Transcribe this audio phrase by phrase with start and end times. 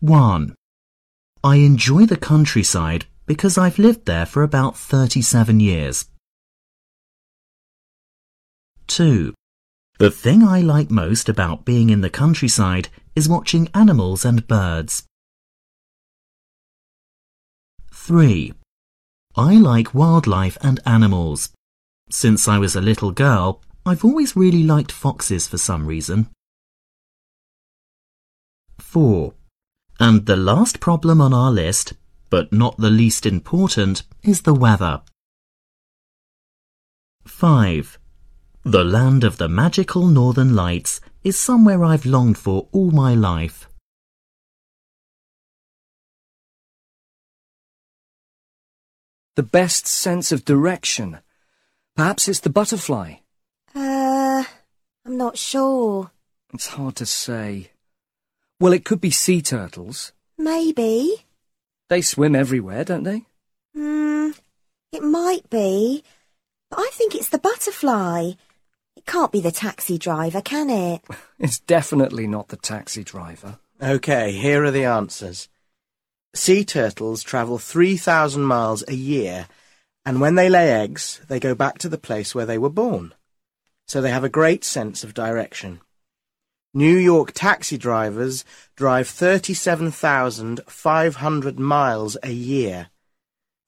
[0.00, 0.54] 1.
[1.42, 6.04] I enjoy the countryside because I've lived there for about 37 years.
[8.86, 9.34] 2.
[9.98, 15.02] The thing I like most about being in the countryside is watching animals and birds.
[17.90, 18.52] 3.
[19.34, 21.50] I like wildlife and animals.
[22.08, 26.28] Since I was a little girl, I've always really liked foxes for some reason.
[28.78, 29.34] 4.
[30.00, 31.94] And the last problem on our list,
[32.30, 35.02] but not the least important, is the weather.
[37.26, 37.98] 5.
[38.64, 43.68] The land of the magical northern lights is somewhere I've longed for all my life.
[49.36, 51.18] The best sense of direction.
[51.96, 53.16] Perhaps it's the butterfly.
[53.74, 54.44] Uh,
[55.04, 56.10] I'm not sure.
[56.52, 57.70] It's hard to say.
[58.60, 60.12] Well, it could be sea turtles.
[60.36, 61.24] Maybe.
[61.88, 63.24] They swim everywhere, don't they?
[63.74, 64.30] Hmm,
[64.92, 66.02] it might be.
[66.70, 68.32] But I think it's the butterfly.
[68.96, 71.02] It can't be the taxi driver, can it?
[71.38, 73.58] It's definitely not the taxi driver.
[73.80, 75.48] OK, here are the answers.
[76.34, 79.46] Sea turtles travel 3,000 miles a year,
[80.04, 83.14] and when they lay eggs, they go back to the place where they were born.
[83.86, 85.80] So they have a great sense of direction.
[86.74, 88.44] New York taxi drivers
[88.76, 92.90] drive 37,500 miles a year.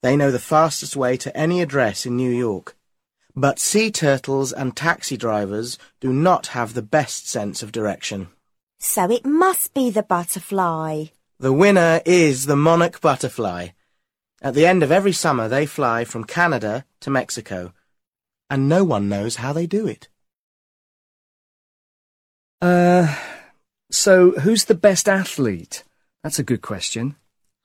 [0.03, 2.77] They know the fastest way to any address in New York.
[3.35, 8.27] But sea turtles and taxi drivers do not have the best sense of direction.
[8.77, 11.05] So it must be the butterfly.
[11.39, 13.69] The winner is the monarch butterfly.
[14.43, 17.73] At the end of every summer, they fly from Canada to Mexico,
[18.47, 20.07] and no one knows how they do it.
[22.61, 23.15] Uh,
[23.89, 25.83] so who's the best athlete?
[26.23, 27.15] That's a good question.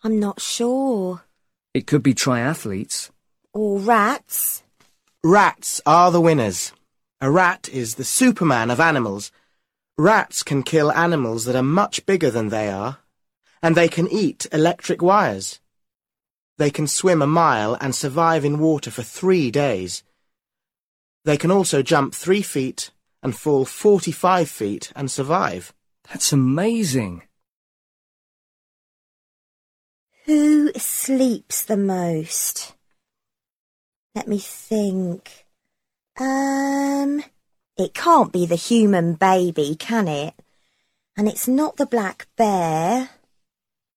[0.02, 1.22] I'm not sure.
[1.74, 3.10] It could be triathletes.
[3.52, 4.62] Or rats.
[5.22, 6.72] Rats are the winners.
[7.20, 9.30] A rat is the superman of animals.
[9.98, 12.98] Rats can kill animals that are much bigger than they are,
[13.62, 15.60] and they can eat electric wires.
[16.58, 20.02] They can swim a mile and survive in water for three days.
[21.24, 22.90] They can also jump three feet
[23.26, 25.74] and fall 45 feet and survive.
[26.08, 27.24] That's amazing.
[30.26, 32.74] Who sleeps the most?
[34.14, 35.44] Let me think.
[36.20, 37.24] Um,
[37.76, 40.34] it can't be the human baby, can it?
[41.16, 43.10] And it's not the black bear.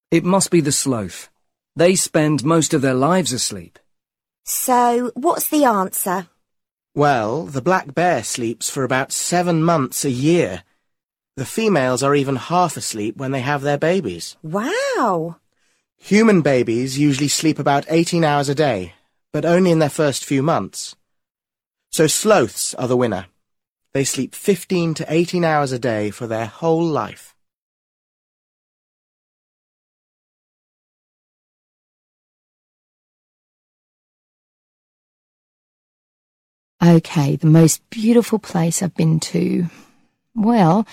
[0.09, 1.29] It must be the sloth.
[1.75, 3.77] They spend most of their lives asleep.
[4.43, 6.29] So, what's the answer?
[6.95, 10.63] Well, the black bear sleeps for about seven months a year.
[11.37, 14.37] The females are even half asleep when they have their babies.
[14.41, 15.37] Wow!
[15.97, 18.93] Human babies usually sleep about 18 hours a day,
[19.31, 20.95] but only in their first few months.
[21.91, 23.27] So sloths are the winner.
[23.93, 27.35] They sleep 15 to 18 hours a day for their whole life.
[36.83, 39.65] Okay, the most beautiful place I've been to.
[40.33, 40.87] Well,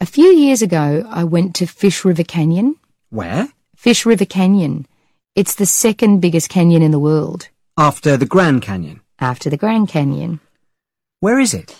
[0.00, 2.76] a few years ago I went to Fish River Canyon.
[3.10, 3.48] Where?
[3.76, 4.86] Fish River Canyon.
[5.34, 9.00] It's the second biggest canyon in the world, After the Grand Canyon.
[9.18, 10.40] after the Grand Canyon.
[11.20, 11.74] Where is it?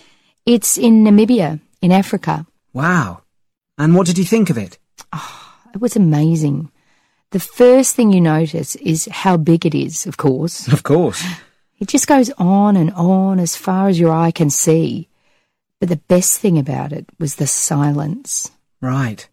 [0.45, 2.45] It's in Namibia, in Africa.
[2.73, 3.21] Wow.
[3.77, 4.77] And what did you think of it?
[5.13, 6.69] Ah, it was amazing.
[7.31, 10.67] The first thing you notice is how big it is, of course.
[10.67, 11.23] Of course.
[11.83, 15.09] It just goes on and on as far as your eye can see.
[15.81, 18.49] But the best thing about it was the silence.
[18.79, 19.27] Right.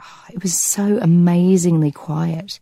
[0.00, 2.60] Ah, it was so amazingly quiet.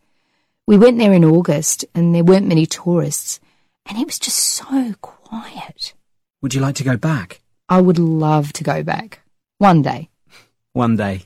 [0.66, 3.38] We went there in August and there weren't many tourists,
[3.86, 5.94] and it was just so quiet.
[6.42, 7.40] Would you like to go back?
[7.68, 9.20] I would love to go back.
[9.58, 10.08] One day.
[10.72, 11.22] One day.